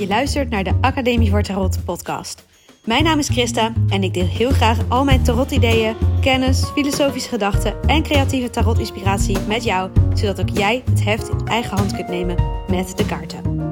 Je 0.00 0.06
luistert 0.06 0.50
naar 0.50 0.64
de 0.64 0.78
Academie 0.80 1.30
voor 1.30 1.42
Tarot 1.42 1.84
podcast. 1.84 2.46
Mijn 2.84 3.04
naam 3.04 3.18
is 3.18 3.28
Christa 3.28 3.72
en 3.88 4.02
ik 4.02 4.14
deel 4.14 4.26
heel 4.26 4.50
graag 4.50 4.88
al 4.88 5.04
mijn 5.04 5.22
tarot-ideeën, 5.22 5.96
kennis, 6.20 6.64
filosofische 6.64 7.28
gedachten 7.28 7.82
en 7.82 8.02
creatieve 8.02 8.50
tarot-inspiratie 8.50 9.38
met 9.38 9.64
jou, 9.64 9.90
zodat 10.14 10.40
ook 10.40 10.48
jij 10.48 10.82
het 10.90 11.04
heft 11.04 11.28
in 11.28 11.46
eigen 11.46 11.76
hand 11.76 11.94
kunt 11.94 12.08
nemen 12.08 12.36
met 12.68 12.96
de 12.96 13.06
kaarten. 13.06 13.70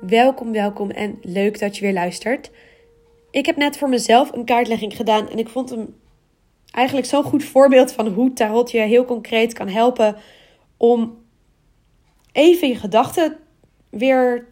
Welkom, 0.00 0.52
welkom 0.52 0.90
en 0.90 1.18
leuk 1.22 1.58
dat 1.58 1.76
je 1.76 1.82
weer 1.82 1.92
luistert. 1.92 2.50
Ik 3.30 3.46
heb 3.46 3.56
net 3.56 3.78
voor 3.78 3.88
mezelf 3.88 4.32
een 4.32 4.44
kaartlegging 4.44 4.96
gedaan 4.96 5.28
en 5.28 5.38
ik 5.38 5.48
vond 5.48 5.70
hem 5.70 5.94
eigenlijk 6.70 7.06
zo'n 7.06 7.22
goed 7.22 7.44
voorbeeld 7.44 7.92
van 7.92 8.06
hoe 8.06 8.32
tarot 8.32 8.70
je 8.70 8.80
heel 8.80 9.04
concreet 9.04 9.52
kan 9.52 9.68
helpen 9.68 10.16
om 10.76 11.18
even 12.32 12.68
je 12.68 12.76
gedachten 12.76 13.38
weer 13.88 14.46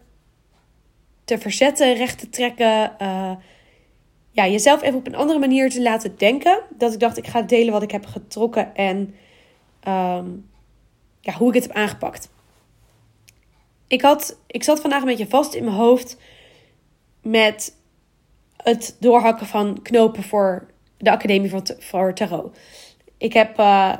te 1.25 1.39
verzetten, 1.39 1.95
recht 1.95 2.19
te 2.19 2.29
trekken. 2.29 2.97
Uh, 3.03 3.33
ja, 4.31 4.47
jezelf 4.47 4.83
even 4.83 4.99
op 4.99 5.07
een 5.07 5.15
andere 5.15 5.39
manier 5.39 5.71
te 5.71 5.83
laten 5.83 6.17
denken. 6.17 6.63
Dat 6.77 6.93
ik 6.93 7.01
dacht, 7.01 7.17
ik 7.17 7.27
ga 7.27 7.43
delen 7.43 7.73
wat 7.73 7.83
ik 7.83 7.91
heb 7.91 8.07
getrokken 8.07 8.75
en 8.75 9.15
um, 9.89 10.49
ja, 11.21 11.33
hoe 11.33 11.49
ik 11.49 11.55
het 11.55 11.67
heb 11.67 11.77
aangepakt. 11.77 12.31
Ik, 13.87 14.03
had, 14.03 14.39
ik 14.47 14.63
zat 14.63 14.81
vandaag 14.81 15.01
een 15.01 15.07
beetje 15.07 15.29
vast 15.29 15.55
in 15.55 15.65
mijn 15.65 15.77
hoofd 15.77 16.17
met 17.23 17.77
het 18.57 18.97
doorhakken 19.01 19.47
van 19.47 19.83
knopen 19.83 20.23
voor 20.23 20.71
de 20.97 21.11
Academie 21.11 21.53
voor, 21.79 22.15
Tarot. 22.15 22.59
Ik 23.19 23.33
heb 23.33 23.59
uh, 23.59 23.97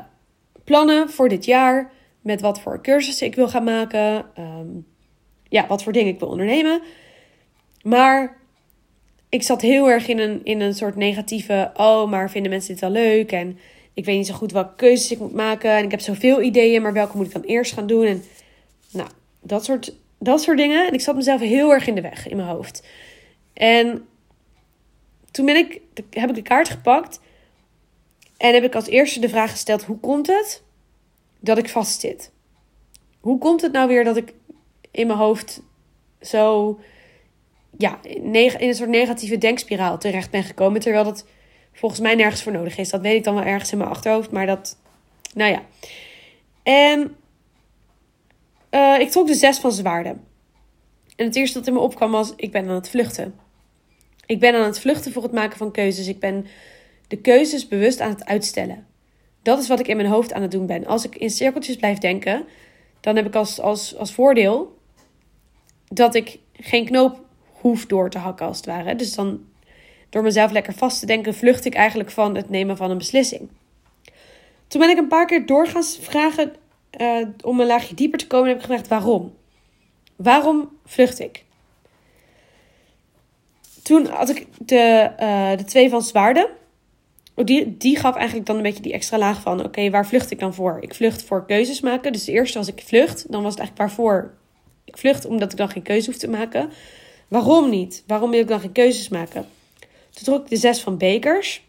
plannen 0.63 1.09
voor 1.09 1.29
dit 1.29 1.45
jaar 1.45 1.91
met 2.21 2.41
wat 2.41 2.61
voor 2.61 2.81
cursussen 2.81 3.27
ik 3.27 3.35
wil 3.35 3.49
gaan 3.49 3.63
maken. 3.63 4.25
Um, 4.39 4.85
ja, 5.49 5.67
wat 5.67 5.83
voor 5.83 5.93
dingen 5.93 6.13
ik 6.13 6.19
wil 6.19 6.29
ondernemen. 6.29 6.81
Maar 7.83 8.37
ik 9.29 9.43
zat 9.43 9.61
heel 9.61 9.89
erg 9.89 10.07
in 10.07 10.19
een, 10.19 10.41
in 10.43 10.61
een 10.61 10.73
soort 10.73 10.95
negatieve. 10.95 11.71
Oh, 11.73 12.09
maar 12.09 12.29
vinden 12.29 12.51
mensen 12.51 12.71
dit 12.71 12.81
wel 12.81 12.89
leuk? 12.89 13.31
En 13.31 13.59
ik 13.93 14.05
weet 14.05 14.17
niet 14.17 14.27
zo 14.27 14.33
goed 14.33 14.51
welke 14.51 14.75
keuzes 14.75 15.11
ik 15.11 15.19
moet 15.19 15.33
maken. 15.33 15.71
En 15.71 15.83
ik 15.83 15.91
heb 15.91 15.99
zoveel 15.99 16.41
ideeën, 16.41 16.81
maar 16.81 16.93
welke 16.93 17.17
moet 17.17 17.25
ik 17.25 17.33
dan 17.33 17.41
eerst 17.41 17.73
gaan 17.73 17.87
doen? 17.87 18.05
En 18.05 18.23
nou, 18.91 19.09
dat 19.41 19.65
soort, 19.65 19.95
dat 20.19 20.41
soort 20.41 20.57
dingen. 20.57 20.87
En 20.87 20.93
ik 20.93 21.01
zat 21.01 21.15
mezelf 21.15 21.41
heel 21.41 21.71
erg 21.71 21.87
in 21.87 21.95
de 21.95 22.01
weg 22.01 22.27
in 22.27 22.35
mijn 22.35 22.49
hoofd. 22.49 22.87
En 23.53 24.07
toen 25.31 25.49
ik, 25.49 25.81
heb 26.09 26.29
ik 26.29 26.35
de 26.35 26.41
kaart 26.41 26.69
gepakt. 26.69 27.19
En 28.37 28.53
heb 28.53 28.63
ik 28.63 28.75
als 28.75 28.87
eerste 28.87 29.19
de 29.19 29.29
vraag 29.29 29.51
gesteld: 29.51 29.83
hoe 29.83 29.99
komt 29.99 30.27
het 30.27 30.63
dat 31.39 31.57
ik 31.57 31.69
vastzit? 31.69 32.31
Hoe 33.19 33.37
komt 33.37 33.61
het 33.61 33.71
nou 33.71 33.87
weer 33.87 34.03
dat 34.03 34.17
ik 34.17 34.33
in 34.91 35.07
mijn 35.07 35.19
hoofd 35.19 35.61
zo 36.21 36.79
ja, 37.77 37.99
in 38.03 38.35
een 38.35 38.75
soort 38.75 38.89
negatieve 38.89 39.37
denkspiraal 39.37 39.97
terecht 39.97 40.31
ben 40.31 40.43
gekomen? 40.43 40.81
Terwijl 40.81 41.03
dat 41.03 41.25
volgens 41.73 42.01
mij 42.01 42.15
nergens 42.15 42.43
voor 42.43 42.51
nodig 42.51 42.77
is. 42.77 42.89
Dat 42.89 43.01
weet 43.01 43.15
ik 43.15 43.23
dan 43.23 43.35
wel 43.35 43.43
ergens 43.43 43.71
in 43.71 43.77
mijn 43.77 43.89
achterhoofd, 43.89 44.31
maar 44.31 44.45
dat, 44.45 44.77
nou 45.33 45.51
ja. 45.51 45.63
En 46.63 47.15
uh, 48.71 48.99
ik 48.99 49.09
trok 49.09 49.27
de 49.27 49.33
zes 49.33 49.57
van 49.57 49.71
zwaarden. 49.71 50.23
En 51.15 51.25
het 51.25 51.35
eerste 51.35 51.57
dat 51.57 51.67
in 51.67 51.73
me 51.73 51.79
opkwam 51.79 52.11
was: 52.11 52.33
ik 52.35 52.51
ben 52.51 52.69
aan 52.69 52.75
het 52.75 52.89
vluchten. 52.89 53.35
Ik 54.25 54.39
ben 54.39 54.55
aan 54.55 54.65
het 54.65 54.79
vluchten 54.79 55.11
voor 55.11 55.23
het 55.23 55.31
maken 55.31 55.57
van 55.57 55.71
keuzes. 55.71 56.07
Ik 56.07 56.19
ben 56.19 56.45
de 57.07 57.17
keuzes 57.17 57.67
bewust 57.67 57.99
aan 57.99 58.09
het 58.09 58.25
uitstellen. 58.25 58.87
Dat 59.41 59.59
is 59.59 59.67
wat 59.67 59.79
ik 59.79 59.87
in 59.87 59.97
mijn 59.97 60.09
hoofd 60.09 60.33
aan 60.33 60.41
het 60.41 60.51
doen 60.51 60.65
ben. 60.65 60.85
Als 60.85 61.05
ik 61.05 61.15
in 61.15 61.29
cirkeltjes 61.29 61.75
blijf 61.75 61.97
denken, 61.97 62.45
dan 62.99 63.15
heb 63.15 63.25
ik 63.25 63.35
als, 63.35 63.59
als, 63.59 63.95
als 63.95 64.13
voordeel 64.13 64.77
dat 65.87 66.15
ik 66.15 66.39
geen 66.53 66.85
knoop 66.85 67.19
hoef 67.51 67.85
door 67.85 68.09
te 68.09 68.17
hakken, 68.17 68.45
als 68.45 68.57
het 68.57 68.65
ware. 68.65 68.95
Dus 68.95 69.15
dan, 69.15 69.45
door 70.09 70.23
mezelf 70.23 70.51
lekker 70.51 70.73
vast 70.73 70.99
te 70.99 71.05
denken, 71.05 71.35
vlucht 71.35 71.65
ik 71.65 71.73
eigenlijk 71.73 72.11
van 72.11 72.35
het 72.35 72.49
nemen 72.49 72.77
van 72.77 72.91
een 72.91 72.97
beslissing. 72.97 73.49
Toen 74.67 74.81
ben 74.81 74.89
ik 74.89 74.97
een 74.97 75.07
paar 75.07 75.25
keer 75.25 75.45
door 75.45 75.67
gaan 75.67 75.83
vragen 75.83 76.55
uh, 77.01 77.27
om 77.41 77.59
een 77.59 77.67
laagje 77.67 77.95
dieper 77.95 78.19
te 78.19 78.27
komen. 78.27 78.45
En 78.45 78.51
heb 78.51 78.59
ik 78.59 78.65
gevraagd 78.65 78.87
waarom. 78.87 79.33
Waarom 80.15 80.69
vlucht 80.85 81.19
ik? 81.19 81.43
Toen 83.83 84.05
had 84.05 84.29
ik 84.29 84.47
de, 84.57 85.11
uh, 85.19 85.57
de 85.57 85.63
twee 85.63 85.89
van 85.89 86.01
zwaarden. 86.01 86.47
Oh, 87.39 87.45
die, 87.45 87.77
die 87.77 87.97
gaf 87.97 88.15
eigenlijk 88.15 88.47
dan 88.47 88.55
een 88.55 88.61
beetje 88.61 88.81
die 88.81 88.93
extra 88.93 89.17
laag 89.17 89.41
van: 89.41 89.63
oké, 89.63 89.89
waar 89.89 90.07
vlucht 90.07 90.31
ik 90.31 90.39
dan 90.39 90.53
voor? 90.53 90.77
Ik 90.81 90.95
vlucht 90.95 91.23
voor 91.23 91.45
keuzes 91.45 91.81
maken. 91.81 92.11
Dus 92.11 92.27
eerst 92.27 92.55
als 92.55 92.67
ik 92.67 92.83
vlucht, 92.85 93.31
dan 93.31 93.43
was 93.43 93.51
het 93.51 93.59
eigenlijk 93.59 93.77
waarvoor 93.77 94.33
ik 94.85 94.97
vlucht, 94.97 95.25
omdat 95.25 95.51
ik 95.51 95.57
dan 95.57 95.69
geen 95.69 95.83
keuze 95.83 96.09
hoef 96.09 96.19
te 96.19 96.29
maken. 96.29 96.71
Waarom 97.27 97.69
niet? 97.69 98.03
Waarom 98.07 98.31
wil 98.31 98.39
ik 98.39 98.47
dan 98.47 98.59
geen 98.59 98.71
keuzes 98.71 99.09
maken? 99.09 99.47
Toen 100.09 100.23
trok 100.23 100.43
ik 100.43 100.49
de 100.49 100.55
zes 100.55 100.81
van 100.81 100.97
bekers. 100.97 101.63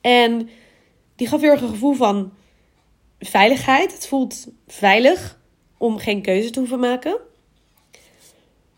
En 0.00 0.48
die 1.16 1.28
gaf 1.28 1.40
heel 1.40 1.50
erg 1.50 1.60
een 1.60 1.68
gevoel 1.68 1.94
van 1.94 2.32
veiligheid. 3.18 3.92
Het 3.92 4.06
voelt 4.06 4.46
veilig 4.68 5.38
om 5.76 5.98
geen 5.98 6.22
keuze 6.22 6.50
te 6.50 6.58
hoeven 6.58 6.80
maken. 6.80 7.16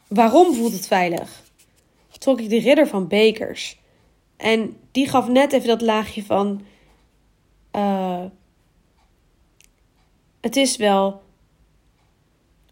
Waarom 0.09 0.55
voelt 0.55 0.73
het 0.73 0.87
veilig? 0.87 1.43
trok 2.23 2.41
ik 2.41 2.49
de 2.49 2.59
ridder 2.59 2.89
van 2.89 3.09
bekers. 3.09 3.79
En 4.37 4.77
die 4.93 5.09
gaf 5.09 5.29
net 5.29 5.53
even 5.53 5.69
dat 5.69 5.81
laagje 5.81 6.25
van. 6.25 6.63
Uh, 7.77 8.25
het 10.41 10.57
is 10.57 10.77
wel 10.77 11.23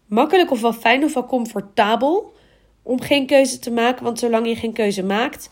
makkelijk 0.05 0.51
of 0.51 0.61
wel 0.61 0.73
fijn 0.73 1.03
of 1.03 1.13
wel 1.13 1.25
comfortabel 1.25 2.33
om 2.81 3.01
geen 3.01 3.25
keuze 3.25 3.59
te 3.59 3.71
maken. 3.71 4.03
Want 4.03 4.19
zolang 4.19 4.47
je 4.47 4.55
geen 4.55 4.73
keuze 4.73 5.03
maakt, 5.03 5.49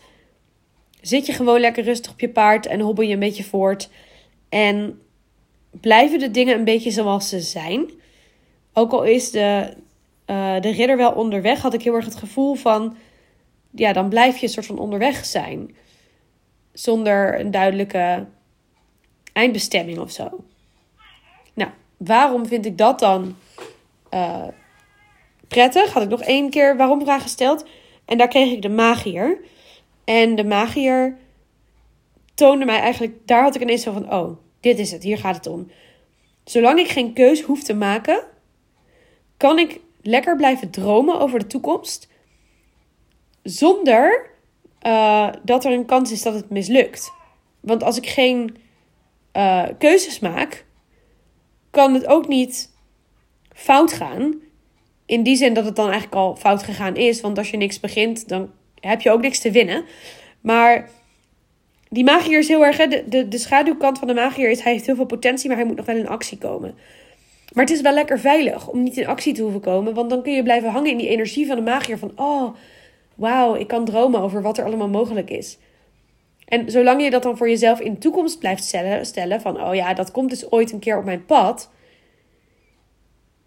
zit 1.00 1.26
je 1.26 1.32
gewoon 1.32 1.60
lekker 1.60 1.84
rustig 1.84 2.12
op 2.12 2.20
je 2.20 2.28
paard 2.28 2.66
en 2.66 2.80
hobbel 2.80 3.04
je 3.04 3.12
een 3.12 3.18
beetje 3.18 3.44
voort. 3.44 3.90
En 4.48 5.00
blijven 5.70 6.18
de 6.18 6.30
dingen 6.30 6.54
een 6.58 6.64
beetje 6.64 6.90
zoals 6.90 7.28
ze 7.28 7.40
zijn. 7.40 7.90
Ook 8.72 8.92
al 8.92 9.02
is 9.02 9.30
de, 9.30 9.74
uh, 10.26 10.60
de 10.60 10.70
ridder 10.70 10.96
wel 10.96 11.12
onderweg, 11.12 11.60
had 11.60 11.74
ik 11.74 11.82
heel 11.82 11.94
erg 11.94 12.04
het 12.04 12.16
gevoel 12.16 12.54
van 12.54 12.96
ja, 13.70 13.92
dan 13.92 14.08
blijf 14.08 14.36
je 14.36 14.46
een 14.46 14.52
soort 14.52 14.66
van 14.66 14.78
onderweg 14.78 15.24
zijn. 15.24 15.74
Zonder 16.72 17.40
een 17.40 17.50
duidelijke 17.50 18.26
eindbestemming 19.32 19.98
of 19.98 20.10
zo. 20.10 20.44
Nou, 21.54 21.70
waarom 21.96 22.46
vind 22.46 22.66
ik 22.66 22.78
dat 22.78 22.98
dan 22.98 23.36
uh, 24.10 24.46
prettig? 25.48 25.92
Had 25.92 26.02
ik 26.02 26.08
nog 26.08 26.22
één 26.22 26.50
keer 26.50 26.76
waarom 26.76 27.00
vraag 27.00 27.22
gesteld. 27.22 27.66
En 28.04 28.18
daar 28.18 28.28
kreeg 28.28 28.52
ik 28.52 28.62
de 28.62 28.68
magier. 28.68 29.40
En 30.04 30.34
de 30.34 30.44
magier 30.44 31.16
toonde 32.34 32.64
mij 32.64 32.80
eigenlijk... 32.80 33.26
Daar 33.26 33.42
had 33.42 33.54
ik 33.54 33.60
ineens 33.60 33.82
zo 33.82 33.92
van... 33.92 34.12
Oh, 34.12 34.36
dit 34.60 34.78
is 34.78 34.90
het. 34.90 35.02
Hier 35.02 35.18
gaat 35.18 35.36
het 35.36 35.46
om. 35.46 35.70
Zolang 36.44 36.78
ik 36.78 36.88
geen 36.88 37.12
keus 37.12 37.42
hoef 37.42 37.62
te 37.62 37.74
maken... 37.74 38.24
kan 39.36 39.58
ik 39.58 39.80
lekker 40.02 40.36
blijven 40.36 40.70
dromen 40.70 41.20
over 41.20 41.38
de 41.38 41.46
toekomst 41.46 42.08
zonder 43.42 44.30
uh, 44.86 45.28
dat 45.42 45.64
er 45.64 45.72
een 45.72 45.86
kans 45.86 46.12
is 46.12 46.22
dat 46.22 46.34
het 46.34 46.50
mislukt. 46.50 47.12
Want 47.60 47.82
als 47.82 47.96
ik 47.96 48.06
geen 48.06 48.56
uh, 49.36 49.66
keuzes 49.78 50.18
maak, 50.18 50.64
kan 51.70 51.94
het 51.94 52.06
ook 52.06 52.28
niet 52.28 52.70
fout 53.54 53.92
gaan. 53.92 54.34
In 55.06 55.22
die 55.22 55.36
zin 55.36 55.54
dat 55.54 55.64
het 55.64 55.76
dan 55.76 55.90
eigenlijk 55.90 56.14
al 56.14 56.36
fout 56.36 56.62
gegaan 56.62 56.96
is. 56.96 57.20
Want 57.20 57.38
als 57.38 57.50
je 57.50 57.56
niks 57.56 57.80
begint, 57.80 58.28
dan 58.28 58.50
heb 58.80 59.00
je 59.00 59.10
ook 59.10 59.20
niks 59.20 59.38
te 59.38 59.50
winnen. 59.50 59.84
Maar 60.40 60.90
die 61.88 62.04
magier 62.04 62.38
is 62.38 62.48
heel 62.48 62.64
erg. 62.64 62.76
De, 62.76 63.04
de, 63.08 63.28
de 63.28 63.38
schaduwkant 63.38 63.98
van 63.98 64.08
de 64.08 64.14
magier 64.14 64.50
is. 64.50 64.62
Hij 64.62 64.72
heeft 64.72 64.86
heel 64.86 64.94
veel 64.94 65.04
potentie, 65.04 65.48
maar 65.48 65.56
hij 65.56 65.66
moet 65.66 65.76
nog 65.76 65.86
wel 65.86 65.96
in 65.96 66.08
actie 66.08 66.38
komen. 66.38 66.74
Maar 67.52 67.64
het 67.64 67.74
is 67.74 67.80
wel 67.80 67.94
lekker 67.94 68.20
veilig 68.20 68.68
om 68.68 68.82
niet 68.82 68.96
in 68.96 69.06
actie 69.06 69.34
te 69.34 69.42
hoeven 69.42 69.60
komen. 69.60 69.94
Want 69.94 70.10
dan 70.10 70.22
kun 70.22 70.32
je 70.32 70.42
blijven 70.42 70.70
hangen 70.70 70.90
in 70.90 70.96
die 70.96 71.08
energie 71.08 71.46
van 71.46 71.56
de 71.56 71.62
magier. 71.62 71.98
Van 71.98 72.12
oh, 72.16 72.54
wauw, 73.20 73.54
ik 73.54 73.66
kan 73.66 73.84
dromen 73.84 74.20
over 74.20 74.42
wat 74.42 74.58
er 74.58 74.64
allemaal 74.64 74.88
mogelijk 74.88 75.30
is. 75.30 75.58
En 76.44 76.70
zolang 76.70 77.02
je 77.02 77.10
dat 77.10 77.22
dan 77.22 77.36
voor 77.36 77.48
jezelf 77.48 77.80
in 77.80 77.92
de 77.92 77.98
toekomst 77.98 78.38
blijft 78.38 78.64
stellen, 78.64 79.06
stellen 79.06 79.40
van, 79.40 79.62
oh 79.62 79.74
ja, 79.74 79.94
dat 79.94 80.10
komt 80.10 80.30
dus 80.30 80.50
ooit 80.50 80.72
een 80.72 80.78
keer 80.78 80.98
op 80.98 81.04
mijn 81.04 81.24
pad, 81.24 81.70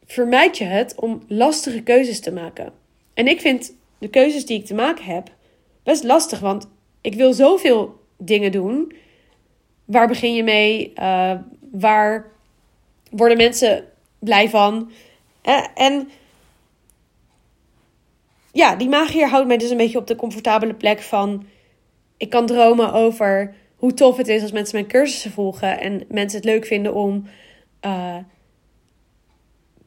vermijd 0.05 0.57
je 0.57 0.63
het 0.63 0.95
om 0.95 1.23
lastige 1.27 1.81
keuzes 1.81 2.19
te 2.19 2.31
maken. 2.31 2.73
En 3.13 3.27
ik 3.27 3.41
vind 3.41 3.73
de 3.97 4.09
keuzes 4.09 4.45
die 4.45 4.59
ik 4.59 4.65
te 4.65 4.73
maken 4.73 5.03
heb 5.03 5.31
best 5.83 6.03
lastig, 6.03 6.39
want 6.39 6.67
ik 7.01 7.15
wil 7.15 7.33
zoveel 7.33 7.99
dingen 8.17 8.51
doen. 8.51 8.93
Waar 9.85 10.07
begin 10.07 10.33
je 10.33 10.43
mee? 10.43 10.93
Uh, 10.99 11.33
waar 11.71 12.31
worden 13.09 13.37
mensen 13.37 13.85
blij 14.19 14.49
van? 14.49 14.91
Uh, 15.45 15.65
en 15.75 16.09
ja, 18.53 18.75
die 18.75 18.89
magier 18.89 19.29
houdt 19.29 19.47
mij 19.47 19.57
dus 19.57 19.69
een 19.69 19.77
beetje 19.77 19.97
op 19.97 20.07
de 20.07 20.15
comfortabele 20.15 20.73
plek 20.73 21.01
van... 21.01 21.45
Ik 22.17 22.29
kan 22.29 22.45
dromen 22.45 22.93
over 22.93 23.55
hoe 23.75 23.93
tof 23.93 24.17
het 24.17 24.27
is 24.27 24.41
als 24.41 24.51
mensen 24.51 24.75
mijn 24.75 24.87
cursussen 24.87 25.31
volgen. 25.31 25.79
En 25.79 26.05
mensen 26.09 26.39
het 26.39 26.47
leuk 26.49 26.65
vinden 26.65 26.93
om 26.93 27.27
uh, 27.85 28.17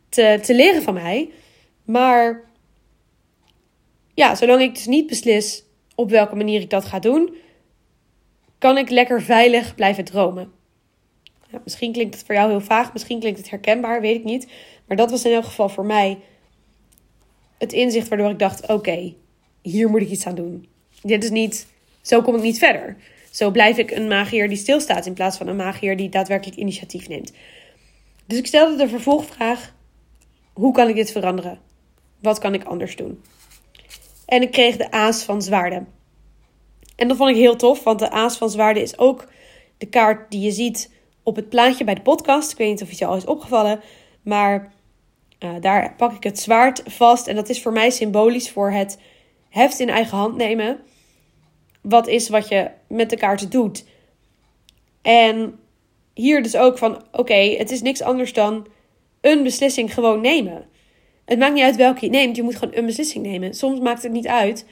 te, 0.08 0.38
te 0.42 0.54
leren 0.54 0.82
van 0.82 0.94
mij. 0.94 1.30
Maar 1.84 2.44
ja, 4.14 4.34
zolang 4.34 4.60
ik 4.60 4.74
dus 4.74 4.86
niet 4.86 5.06
beslis 5.06 5.64
op 5.94 6.10
welke 6.10 6.36
manier 6.36 6.60
ik 6.60 6.70
dat 6.70 6.84
ga 6.84 6.98
doen, 6.98 7.36
kan 8.58 8.78
ik 8.78 8.90
lekker 8.90 9.22
veilig 9.22 9.74
blijven 9.74 10.04
dromen. 10.04 10.52
Ja, 11.50 11.60
misschien 11.64 11.92
klinkt 11.92 12.14
het 12.14 12.26
voor 12.26 12.34
jou 12.34 12.50
heel 12.50 12.60
vaag, 12.60 12.92
misschien 12.92 13.20
klinkt 13.20 13.38
het 13.38 13.50
herkenbaar, 13.50 14.00
weet 14.00 14.16
ik 14.16 14.24
niet. 14.24 14.52
Maar 14.86 14.96
dat 14.96 15.10
was 15.10 15.24
in 15.24 15.32
elk 15.32 15.44
geval 15.44 15.68
voor 15.68 15.86
mij 15.86 16.18
het 17.58 17.72
inzicht 17.72 18.08
waardoor 18.08 18.30
ik 18.30 18.38
dacht: 18.38 18.68
oké, 18.68 19.14
hier 19.62 19.88
moet 19.88 20.00
ik 20.00 20.10
iets 20.10 20.26
aan 20.26 20.34
doen. 20.34 20.68
Dit 21.02 21.24
is 21.24 21.30
niet, 21.30 21.66
zo 22.00 22.22
kom 22.22 22.34
ik 22.34 22.42
niet 22.42 22.58
verder. 22.58 22.96
Zo 23.30 23.50
blijf 23.50 23.78
ik 23.78 23.90
een 23.90 24.08
magier 24.08 24.48
die 24.48 24.56
stilstaat 24.56 25.06
in 25.06 25.14
plaats 25.14 25.36
van 25.36 25.46
een 25.46 25.56
magier 25.56 25.96
die 25.96 26.08
daadwerkelijk 26.08 26.58
initiatief 26.58 27.08
neemt. 27.08 27.32
Dus 28.26 28.38
ik 28.38 28.46
stelde 28.46 28.76
de 28.76 28.88
vervolgvraag: 28.88 29.74
hoe 30.52 30.72
kan 30.72 30.88
ik 30.88 30.94
dit 30.94 31.12
veranderen? 31.12 31.58
Wat 32.20 32.38
kan 32.38 32.54
ik 32.54 32.64
anders 32.64 32.96
doen? 32.96 33.22
En 34.26 34.42
ik 34.42 34.50
kreeg 34.50 34.76
de 34.76 34.90
aas 34.90 35.22
van 35.22 35.42
zwaarden. 35.42 35.88
En 36.96 37.08
dat 37.08 37.16
vond 37.16 37.30
ik 37.30 37.36
heel 37.36 37.56
tof, 37.56 37.84
want 37.84 37.98
de 37.98 38.10
aas 38.10 38.36
van 38.36 38.50
zwaarden 38.50 38.82
is 38.82 38.98
ook 38.98 39.28
de 39.78 39.86
kaart 39.86 40.30
die 40.30 40.40
je 40.40 40.50
ziet 40.50 40.92
op 41.22 41.36
het 41.36 41.48
plaatje 41.48 41.84
bij 41.84 41.94
de 41.94 42.00
podcast. 42.00 42.52
Ik 42.52 42.58
weet 42.58 42.68
niet 42.68 42.82
of 42.82 42.88
het 42.88 42.98
je 42.98 43.06
al 43.06 43.16
is 43.16 43.24
opgevallen, 43.24 43.80
maar 44.22 44.72
uh, 45.40 45.50
daar 45.60 45.94
pak 45.96 46.12
ik 46.12 46.22
het 46.22 46.38
zwaard 46.38 46.82
vast. 46.86 47.26
En 47.26 47.34
dat 47.34 47.48
is 47.48 47.62
voor 47.62 47.72
mij 47.72 47.90
symbolisch 47.90 48.50
voor 48.50 48.70
het 48.70 48.98
heft 49.48 49.80
in 49.80 49.88
eigen 49.88 50.18
hand 50.18 50.36
nemen. 50.36 50.78
Wat 51.80 52.08
is 52.08 52.28
wat 52.28 52.48
je 52.48 52.70
met 52.88 53.10
de 53.10 53.16
kaarten 53.16 53.50
doet. 53.50 53.84
En 55.02 55.58
hier 56.14 56.42
dus 56.42 56.56
ook 56.56 56.78
van: 56.78 57.02
oké, 57.12 57.34
het 57.34 57.70
is 57.70 57.82
niks 57.82 58.02
anders 58.02 58.32
dan 58.32 58.66
een 59.20 59.42
beslissing 59.42 59.94
gewoon 59.94 60.20
nemen. 60.20 60.66
Het 61.24 61.38
maakt 61.38 61.54
niet 61.54 61.62
uit 61.62 61.76
welke 61.76 62.04
je 62.04 62.10
neemt, 62.10 62.36
je 62.36 62.42
moet 62.42 62.56
gewoon 62.56 62.76
een 62.76 62.86
beslissing 62.86 63.26
nemen. 63.26 63.54
Soms 63.54 63.80
maakt 63.80 64.02
het 64.02 64.12
niet 64.12 64.26
uit. 64.26 64.66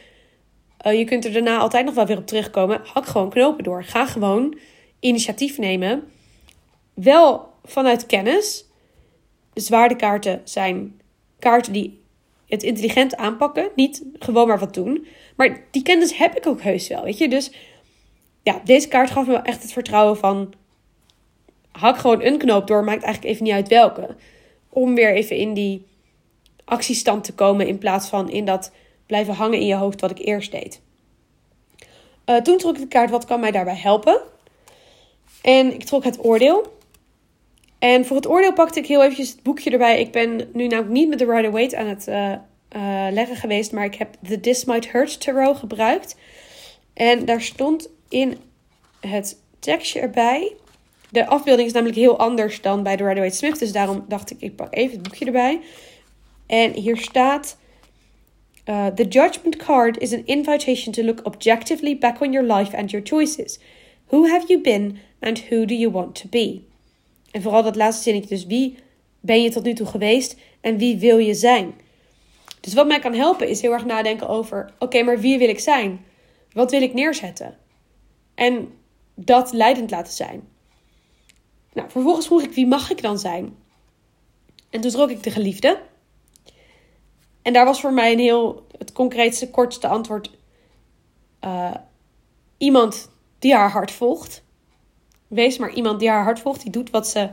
Uh, 0.86 0.98
je 0.98 1.04
kunt 1.04 1.24
er 1.24 1.32
daarna 1.32 1.58
altijd 1.58 1.84
nog 1.84 1.94
wel 1.94 2.06
weer 2.06 2.18
op 2.18 2.26
terugkomen. 2.26 2.80
Hak 2.92 3.06
gewoon 3.06 3.30
knopen 3.30 3.64
door. 3.64 3.84
Ga 3.84 4.06
gewoon 4.06 4.58
initiatief 5.00 5.58
nemen. 5.58 6.10
Wel 6.94 7.48
vanuit 7.64 8.06
kennis. 8.06 8.63
De 9.54 9.60
zwaardekaarten 9.60 10.40
zijn 10.44 11.00
kaarten 11.38 11.72
die 11.72 12.02
het 12.48 12.62
intelligent 12.62 13.16
aanpakken. 13.16 13.70
Niet 13.74 14.02
gewoon 14.18 14.48
maar 14.48 14.58
wat 14.58 14.74
doen. 14.74 15.06
Maar 15.36 15.64
die 15.70 15.82
kennis 15.82 16.16
heb 16.16 16.36
ik 16.36 16.46
ook 16.46 16.62
heus 16.62 16.88
wel, 16.88 17.02
weet 17.02 17.18
je. 17.18 17.28
Dus 17.28 17.52
ja, 18.42 18.60
deze 18.64 18.88
kaart 18.88 19.10
gaf 19.10 19.26
me 19.26 19.36
echt 19.36 19.62
het 19.62 19.72
vertrouwen 19.72 20.16
van... 20.16 20.54
Hak 21.72 21.96
gewoon 21.96 22.22
een 22.22 22.38
knoop 22.38 22.66
door, 22.66 22.84
maakt 22.84 23.02
eigenlijk 23.02 23.34
even 23.34 23.44
niet 23.44 23.54
uit 23.54 23.68
welke. 23.68 24.16
Om 24.68 24.94
weer 24.94 25.14
even 25.14 25.36
in 25.36 25.54
die 25.54 25.86
actiestand 26.64 27.24
te 27.24 27.34
komen 27.34 27.66
in 27.66 27.78
plaats 27.78 28.08
van 28.08 28.30
in 28.30 28.44
dat 28.44 28.72
blijven 29.06 29.34
hangen 29.34 29.58
in 29.58 29.66
je 29.66 29.74
hoofd 29.74 30.00
wat 30.00 30.10
ik 30.10 30.18
eerst 30.18 30.50
deed. 30.50 30.80
Uh, 32.26 32.36
toen 32.36 32.58
trok 32.58 32.74
ik 32.74 32.80
de 32.80 32.88
kaart 32.88 33.10
wat 33.10 33.24
kan 33.24 33.40
mij 33.40 33.50
daarbij 33.50 33.76
helpen. 33.76 34.20
En 35.42 35.74
ik 35.74 35.84
trok 35.84 36.04
het 36.04 36.24
oordeel. 36.24 36.73
En 37.84 38.04
voor 38.04 38.16
het 38.16 38.28
oordeel 38.28 38.52
pakte 38.52 38.78
ik 38.78 38.86
heel 38.86 39.02
eventjes 39.02 39.30
het 39.30 39.42
boekje 39.42 39.70
erbij. 39.70 40.00
Ik 40.00 40.12
ben 40.12 40.48
nu 40.52 40.66
namelijk 40.66 40.94
niet 40.94 41.08
met 41.08 41.18
de 41.18 41.24
Rider 41.24 41.50
Waite 41.50 41.76
aan 41.76 41.86
het 41.86 42.06
uh, 42.08 42.30
uh, 42.30 42.38
leggen 43.10 43.36
geweest, 43.36 43.72
maar 43.72 43.84
ik 43.84 43.94
heb 43.94 44.16
de 44.20 44.40
This 44.40 44.64
Might 44.64 44.90
Hurt 44.90 45.20
Tarot 45.20 45.56
gebruikt. 45.56 46.16
En 46.94 47.24
daar 47.24 47.40
stond 47.40 47.88
in 48.08 48.36
het 49.00 49.40
tekstje 49.58 50.00
erbij. 50.00 50.52
De 51.10 51.26
afbeelding 51.26 51.66
is 51.66 51.74
namelijk 51.74 51.98
heel 51.98 52.18
anders 52.18 52.60
dan 52.60 52.82
bij 52.82 52.96
de 52.96 53.02
Rider 53.02 53.18
Waite 53.18 53.36
Smith, 53.36 53.58
dus 53.58 53.72
daarom 53.72 54.04
dacht 54.08 54.30
ik, 54.30 54.40
ik 54.40 54.56
pak 54.56 54.74
even 54.74 54.92
het 54.92 55.02
boekje 55.02 55.24
erbij. 55.24 55.60
En 56.46 56.72
hier 56.72 56.96
staat: 56.96 57.56
uh, 58.68 58.86
The 58.86 59.04
judgment 59.08 59.56
card 59.56 59.98
is 59.98 60.12
an 60.12 60.22
invitation 60.24 60.92
to 60.92 61.02
look 61.02 61.20
objectively 61.26 61.98
back 61.98 62.20
on 62.20 62.32
your 62.32 62.54
life 62.54 62.76
and 62.76 62.90
your 62.90 63.06
choices. 63.06 63.58
Who 64.06 64.26
have 64.26 64.44
you 64.48 64.60
been 64.60 64.98
and 65.20 65.44
who 65.48 65.64
do 65.64 65.74
you 65.74 65.90
want 65.90 66.14
to 66.14 66.28
be? 66.28 66.72
En 67.34 67.42
vooral 67.42 67.62
dat 67.62 67.76
laatste 67.76 68.02
zinnetje, 68.02 68.28
dus 68.28 68.46
wie 68.46 68.78
ben 69.20 69.42
je 69.42 69.50
tot 69.50 69.64
nu 69.64 69.74
toe 69.74 69.86
geweest 69.86 70.36
en 70.60 70.76
wie 70.76 70.98
wil 70.98 71.18
je 71.18 71.34
zijn? 71.34 71.74
Dus 72.60 72.74
wat 72.74 72.86
mij 72.86 72.98
kan 72.98 73.14
helpen 73.14 73.48
is 73.48 73.60
heel 73.60 73.72
erg 73.72 73.84
nadenken 73.84 74.28
over: 74.28 74.72
oké, 74.78 75.02
maar 75.02 75.20
wie 75.20 75.38
wil 75.38 75.48
ik 75.48 75.58
zijn? 75.58 76.04
Wat 76.52 76.70
wil 76.70 76.82
ik 76.82 76.94
neerzetten? 76.94 77.58
En 78.34 78.72
dat 79.14 79.52
leidend 79.52 79.90
laten 79.90 80.12
zijn. 80.12 80.48
Nou, 81.72 81.90
vervolgens 81.90 82.26
vroeg 82.26 82.42
ik: 82.42 82.52
wie 82.52 82.66
mag 82.66 82.90
ik 82.90 83.02
dan 83.02 83.18
zijn? 83.18 83.56
En 84.70 84.80
toen 84.80 84.90
trok 84.90 85.10
ik 85.10 85.22
de 85.22 85.30
geliefde. 85.30 85.80
En 87.42 87.52
daar 87.52 87.64
was 87.64 87.80
voor 87.80 87.92
mij 87.92 88.12
een 88.12 88.18
heel, 88.18 88.66
het 88.78 88.92
concreetste, 88.92 89.50
kortste 89.50 89.88
antwoord. 89.88 90.30
Uh, 91.44 91.74
iemand 92.58 93.10
die 93.38 93.54
haar 93.54 93.70
hart 93.70 93.90
volgt. 93.90 94.43
Wees 95.28 95.58
maar 95.58 95.72
iemand 95.72 96.00
die 96.00 96.08
haar 96.08 96.24
hart 96.24 96.40
volgt. 96.40 96.62
Die 96.62 96.70
doet 96.70 96.90
wat 96.90 97.08
ze 97.08 97.28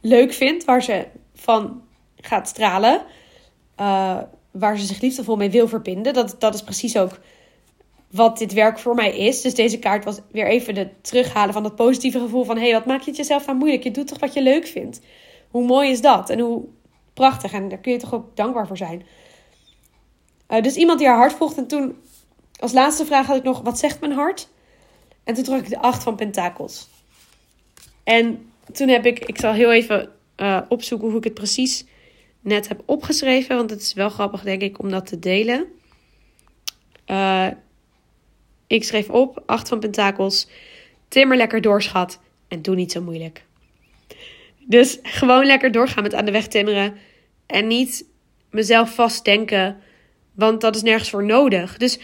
leuk 0.00 0.32
vindt. 0.32 0.64
Waar 0.64 0.82
ze 0.82 1.06
van 1.34 1.82
gaat 2.16 2.48
stralen. 2.48 3.02
Uh, 3.80 4.18
waar 4.50 4.78
ze 4.78 4.86
zich 4.86 5.00
liefdevol 5.00 5.36
mee 5.36 5.50
wil 5.50 5.68
verbinden. 5.68 6.14
Dat, 6.14 6.36
dat 6.38 6.54
is 6.54 6.62
precies 6.62 6.96
ook 6.98 7.18
wat 8.10 8.38
dit 8.38 8.52
werk 8.52 8.78
voor 8.78 8.94
mij 8.94 9.16
is. 9.16 9.40
Dus 9.40 9.54
deze 9.54 9.78
kaart 9.78 10.04
was 10.04 10.20
weer 10.30 10.46
even 10.46 10.74
de 10.74 10.88
terughalen 11.00 11.52
van 11.52 11.62
dat 11.62 11.76
positieve 11.76 12.18
gevoel 12.18 12.44
van... 12.44 12.56
hé, 12.56 12.62
hey, 12.62 12.72
wat 12.72 12.86
maak 12.86 13.00
je 13.00 13.06
het 13.10 13.16
jezelf 13.16 13.46
nou 13.46 13.58
moeilijk? 13.58 13.82
Je 13.82 13.90
doet 13.90 14.08
toch 14.08 14.18
wat 14.18 14.34
je 14.34 14.42
leuk 14.42 14.66
vindt? 14.66 15.00
Hoe 15.50 15.66
mooi 15.66 15.90
is 15.90 16.00
dat? 16.00 16.30
En 16.30 16.38
hoe 16.38 16.64
prachtig. 17.14 17.52
En 17.52 17.68
daar 17.68 17.78
kun 17.78 17.92
je 17.92 17.98
toch 17.98 18.14
ook 18.14 18.36
dankbaar 18.36 18.66
voor 18.66 18.76
zijn. 18.76 19.06
Uh, 20.50 20.62
dus 20.62 20.76
iemand 20.76 20.98
die 20.98 21.08
haar 21.08 21.16
hart 21.16 21.32
volgt. 21.32 21.56
En 21.56 21.66
toen, 21.66 21.96
als 22.60 22.72
laatste 22.72 23.04
vraag 23.04 23.26
had 23.26 23.36
ik 23.36 23.42
nog, 23.42 23.60
wat 23.60 23.78
zegt 23.78 24.00
mijn 24.00 24.12
hart? 24.12 24.48
En 25.24 25.34
toen 25.34 25.44
trok 25.44 25.58
ik 25.58 25.68
de 25.68 25.78
acht 25.78 26.02
van 26.02 26.16
pentakels. 26.16 26.88
En 28.06 28.50
toen 28.72 28.88
heb 28.88 29.06
ik, 29.06 29.18
ik 29.18 29.38
zal 29.38 29.52
heel 29.52 29.72
even 29.72 30.08
uh, 30.36 30.60
opzoeken 30.68 31.08
hoe 31.08 31.18
ik 31.18 31.24
het 31.24 31.34
precies 31.34 31.84
net 32.40 32.68
heb 32.68 32.82
opgeschreven. 32.84 33.56
Want 33.56 33.70
het 33.70 33.80
is 33.80 33.92
wel 33.92 34.10
grappig, 34.10 34.42
denk 34.42 34.62
ik, 34.62 34.78
om 34.78 34.90
dat 34.90 35.06
te 35.06 35.18
delen. 35.18 35.66
Uh, 37.06 37.46
ik 38.66 38.84
schreef 38.84 39.08
op, 39.10 39.42
acht 39.46 39.68
van 39.68 39.80
pentakels. 39.80 40.48
Timmer 41.08 41.36
lekker 41.36 41.60
doorschat 41.60 42.20
en 42.48 42.62
doe 42.62 42.74
niet 42.74 42.92
zo 42.92 43.02
moeilijk. 43.02 43.44
Dus 44.66 44.98
gewoon 45.02 45.46
lekker 45.46 45.72
doorgaan 45.72 46.02
met 46.02 46.14
aan 46.14 46.24
de 46.24 46.30
weg 46.30 46.46
timmeren. 46.46 46.96
En 47.46 47.66
niet 47.66 48.04
mezelf 48.50 48.94
vastdenken 48.94 49.80
want 50.36 50.60
dat 50.60 50.76
is 50.76 50.82
nergens 50.82 51.10
voor 51.10 51.24
nodig. 51.24 51.76
Dus 51.76 51.98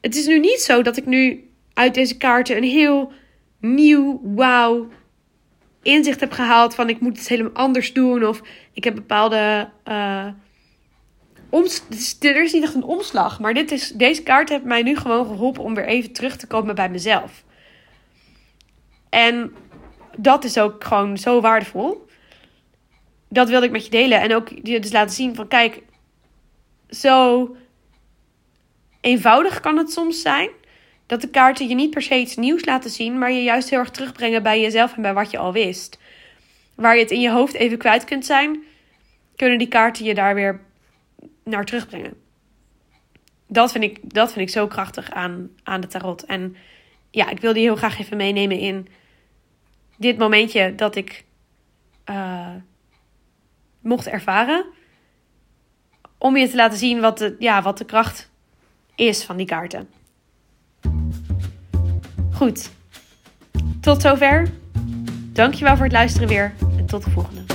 het 0.00 0.16
is 0.16 0.26
nu 0.26 0.38
niet 0.38 0.60
zo 0.60 0.82
dat 0.82 0.96
ik 0.96 1.06
nu 1.06 1.50
uit 1.74 1.94
deze 1.94 2.16
kaarten 2.16 2.56
een 2.56 2.62
heel 2.62 3.12
nieuw, 3.60 4.20
wauw 4.24 4.88
inzicht 5.86 6.20
heb 6.20 6.32
gehaald 6.32 6.74
van 6.74 6.88
ik 6.88 7.00
moet 7.00 7.18
het 7.18 7.28
helemaal 7.28 7.52
anders 7.52 7.92
doen. 7.92 8.26
Of 8.26 8.42
ik 8.72 8.84
heb 8.84 8.94
bepaalde. 8.94 9.68
Uh, 9.88 10.26
er 12.20 12.42
is 12.42 12.52
niet 12.52 12.62
echt 12.62 12.74
een 12.74 12.82
omslag. 12.82 13.40
Maar 13.40 13.54
dit 13.54 13.70
is, 13.70 13.88
deze 13.88 14.22
kaart 14.22 14.48
heeft 14.48 14.64
mij 14.64 14.82
nu 14.82 14.96
gewoon 14.96 15.26
geholpen 15.26 15.62
om 15.62 15.74
weer 15.74 15.86
even 15.86 16.12
terug 16.12 16.36
te 16.36 16.46
komen 16.46 16.74
bij 16.74 16.90
mezelf. 16.90 17.44
En 19.08 19.54
dat 20.16 20.44
is 20.44 20.58
ook 20.58 20.84
gewoon 20.84 21.18
zo 21.18 21.40
waardevol. 21.40 22.06
Dat 23.28 23.48
wilde 23.48 23.66
ik 23.66 23.72
met 23.72 23.84
je 23.84 23.90
delen. 23.90 24.20
En 24.20 24.34
ook 24.34 24.48
je 24.62 24.80
dus 24.80 24.92
laten 24.92 25.14
zien 25.14 25.34
van 25.34 25.48
kijk, 25.48 25.82
zo 26.88 27.56
eenvoudig 29.00 29.60
kan 29.60 29.76
het 29.76 29.92
soms 29.92 30.22
zijn. 30.22 30.50
Dat 31.06 31.20
de 31.20 31.28
kaarten 31.28 31.68
je 31.68 31.74
niet 31.74 31.90
per 31.90 32.02
se 32.02 32.18
iets 32.18 32.36
nieuws 32.36 32.64
laten 32.64 32.90
zien, 32.90 33.18
maar 33.18 33.32
je 33.32 33.42
juist 33.42 33.70
heel 33.70 33.78
erg 33.78 33.90
terugbrengen 33.90 34.42
bij 34.42 34.60
jezelf 34.60 34.96
en 34.96 35.02
bij 35.02 35.14
wat 35.14 35.30
je 35.30 35.38
al 35.38 35.52
wist. 35.52 35.98
Waar 36.74 36.94
je 36.94 37.02
het 37.02 37.10
in 37.10 37.20
je 37.20 37.30
hoofd 37.30 37.54
even 37.54 37.78
kwijt 37.78 38.04
kunt 38.04 38.26
zijn, 38.26 38.64
kunnen 39.36 39.58
die 39.58 39.68
kaarten 39.68 40.04
je 40.04 40.14
daar 40.14 40.34
weer 40.34 40.60
naar 41.44 41.64
terugbrengen. 41.64 42.14
Dat 43.48 43.72
vind 43.72 43.84
ik, 43.84 43.98
dat 44.02 44.32
vind 44.32 44.48
ik 44.48 44.54
zo 44.54 44.66
krachtig 44.66 45.10
aan, 45.10 45.50
aan 45.62 45.80
de 45.80 45.86
tarot. 45.86 46.24
En 46.24 46.56
ja, 47.10 47.30
ik 47.30 47.40
wilde 47.40 47.58
je 47.58 47.64
heel 47.64 47.76
graag 47.76 47.98
even 47.98 48.16
meenemen 48.16 48.58
in 48.58 48.88
dit 49.96 50.18
momentje 50.18 50.74
dat 50.74 50.96
ik 50.96 51.24
uh, 52.10 52.54
mocht 53.80 54.06
ervaren 54.06 54.66
om 56.18 56.36
je 56.36 56.48
te 56.48 56.56
laten 56.56 56.78
zien 56.78 57.00
wat 57.00 57.18
de, 57.18 57.36
ja, 57.38 57.62
wat 57.62 57.78
de 57.78 57.84
kracht 57.84 58.30
is 58.94 59.24
van 59.24 59.36
die 59.36 59.46
kaarten. 59.46 59.88
Goed, 62.36 62.70
tot 63.80 64.02
zover. 64.02 64.48
Dankjewel 65.32 65.74
voor 65.74 65.84
het 65.84 65.92
luisteren 65.92 66.28
weer 66.28 66.54
en 66.78 66.86
tot 66.86 67.04
de 67.04 67.10
volgende. 67.10 67.45